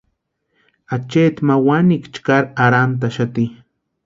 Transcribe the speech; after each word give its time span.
Achati 0.95 1.39
ma 1.47 1.55
wanekwa 1.67 2.09
chʼkari 2.13 2.47
arhantʼaxati. 2.63 3.43